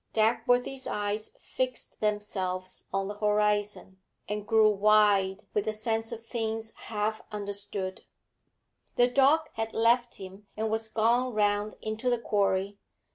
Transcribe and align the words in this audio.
Dagworthy's 0.15 0.87
eyes 0.87 1.33
fixed 1.39 1.99
themselves 2.01 2.85
on 2.91 3.07
the 3.07 3.13
horizon, 3.19 3.99
and 4.27 4.47
grew 4.47 4.67
wide 4.71 5.45
with 5.53 5.65
the 5.65 5.73
sense 5.73 6.11
of 6.11 6.25
things 6.25 6.71
half 6.87 7.21
understood. 7.31 8.03
The 8.95 9.07
dog 9.07 9.41
had 9.53 9.75
left 9.75 10.15
him 10.15 10.47
and 10.57 10.71
was 10.71 10.89
gone 10.89 11.35
round 11.35 11.75
into 11.83 12.09
the 12.09 12.17
quarry. 12.17 12.79